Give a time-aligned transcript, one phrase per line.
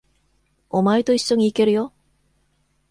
[0.71, 1.93] お前と一緒に行けるよ。